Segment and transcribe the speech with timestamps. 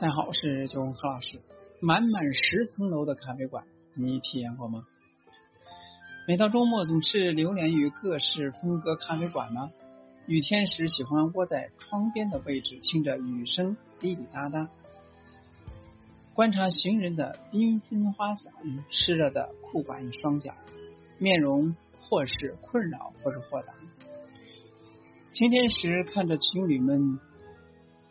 [0.00, 1.40] 大家好，我是九红何老师。
[1.80, 3.64] 满满十层楼的咖啡馆，
[3.94, 4.86] 你体验过吗？
[6.28, 9.72] 每到周末，总是流连于各式风格咖啡馆呢。
[10.26, 14.70] 雨天时，喜欢窝在窗边的位置，听着雨声滴滴答答，
[16.32, 20.54] 观察行人的缤纷花洒与湿热的裤管与双脚，
[21.18, 23.74] 面容或是困扰，或是豁达。
[25.32, 27.18] 晴天时，看着情侣们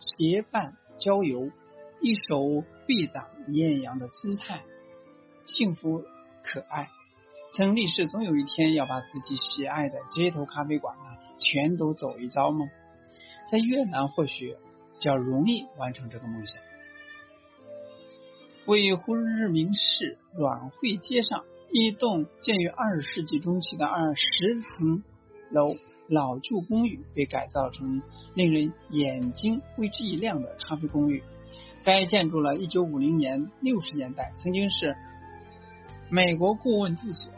[0.00, 1.48] 结伴郊游。
[2.00, 4.62] 一手臂挡艳阳的姿态，
[5.44, 6.04] 幸福
[6.44, 6.90] 可爱。
[7.52, 11.04] 曾立誓总有一天要把自己喜爱的街头咖啡馆呢
[11.38, 12.66] 全都走一遭吗？
[13.50, 14.56] 在越南或许
[14.98, 16.62] 较容易完成这个梦想。
[18.66, 25.02] 位于胡志明市阮惠街上，一栋建于二十世纪中期的二十层
[25.50, 25.76] 楼
[26.08, 28.02] 老旧公寓，被改造成
[28.34, 31.22] 令人眼睛为之一亮的咖啡公寓。
[31.86, 34.96] 该建筑了1950年60年代，曾经是
[36.10, 37.32] 美国顾问住所。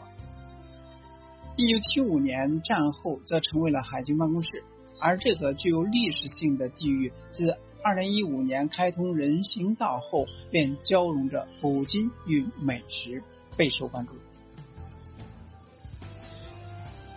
[1.55, 4.63] 1975年战后则成为了海军办公室。
[4.99, 13.21] 而这个具有历史性的地域，自2015年开通人行道后，便交融着古今与美食，
[13.55, 14.13] 备受关注。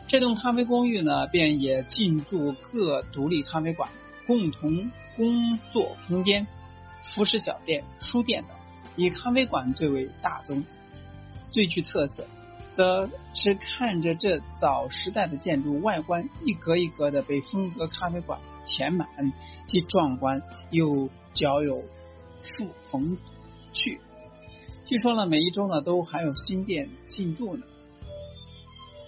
[0.07, 3.89] 这栋咖啡公寓呢，便也进驻各独立咖啡馆，
[4.27, 6.47] 共同工作空间。
[7.03, 8.57] 服饰小店、书店等，
[8.97, 10.65] 以咖啡馆最为大宗，
[11.51, 12.27] 最具特色，
[12.75, 19.09] 则是看着这早时代的建筑外观一格一格的被风格咖啡馆填满，
[19.67, 21.83] 既壮观又较有
[22.43, 23.19] 富风
[23.73, 24.01] 趣。
[24.87, 27.65] 据说呢，每一周呢都还有新店进驻呢。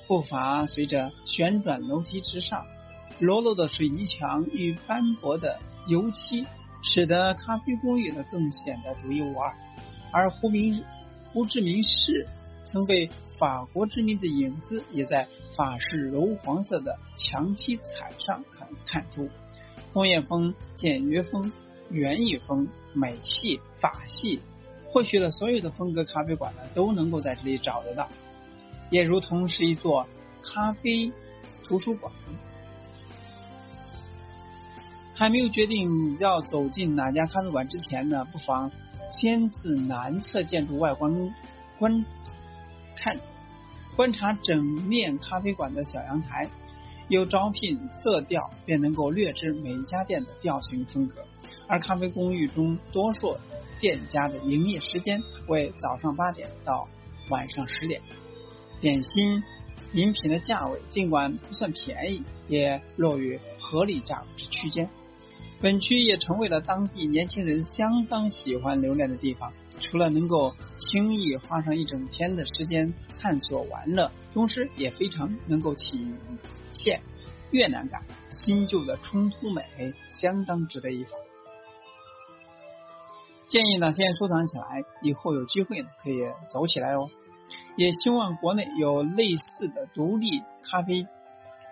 [0.06, 2.66] 步伐随着旋转楼梯直上，
[3.18, 6.46] 裸露的水泥墙与斑驳的油漆。
[6.86, 9.54] 使得咖啡公寓呢更显得独一无二，
[10.12, 10.84] 而胡明
[11.32, 12.28] 胡志明市
[12.66, 15.26] 曾被法国殖民的影子也在
[15.56, 19.28] 法式柔黄色的墙漆彩上看看出。
[19.92, 21.50] 工业风、简约风、
[21.88, 24.40] 园艺风、美系、法系，
[24.86, 28.08] 或许呢所有的风格咖啡馆呢都能够在这里找得到，
[28.90, 30.06] 也如同是一座
[30.42, 31.10] 咖啡
[31.64, 32.12] 图书馆。
[35.16, 38.72] 还没有决定要走进哪家咖啡馆之前呢，不妨
[39.10, 41.32] 先自南侧建筑外观
[41.78, 42.04] 观
[42.96, 43.18] 看
[43.94, 46.50] 观察整面咖啡馆的小阳台，
[47.06, 51.24] 有招聘色调，便能够略知每一家店的调性风格。
[51.68, 53.36] 而咖啡公寓中多数
[53.80, 56.88] 店家的营业时间为早上八点到
[57.30, 58.02] 晚上十点，
[58.80, 59.44] 点心
[59.92, 64.90] 饮品的价位尽管不算便宜，也落于合理价之区间。
[65.64, 69.50] 本区也成为了当地年轻人相当喜欢留恋的地方。
[69.80, 76.06] 除了能够轻易花上一整天的时间探索玩乐，同时也非常能够体
[76.70, 77.00] 现
[77.50, 79.64] 越南感，新旧的冲突美
[80.10, 81.18] 相当值得一访。
[83.48, 86.18] 建议呢，先收藏起来，以后有机会呢可以
[86.50, 87.08] 走起来哦。
[87.78, 91.06] 也希望国内有类似的独立咖啡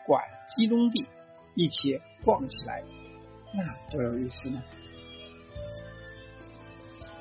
[0.06, 0.22] 馆
[0.56, 1.06] 集中地，
[1.54, 2.82] 一起逛起来。
[3.54, 4.62] 那多有意思呢！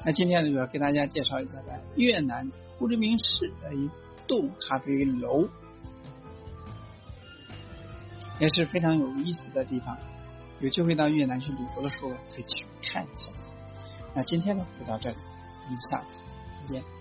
[0.04, 3.90] 那今天呢，就要给大家介绍一下在越南胡志明市的一
[4.28, 5.48] 栋咖啡楼，
[8.40, 9.98] 也是非常有意思的地方。
[10.60, 13.32] 有机会到越南去旅游的时候，可以去看一下。
[14.14, 15.16] 那今天呢，就到这里，
[15.66, 16.24] 我们下次
[16.68, 17.01] 再见。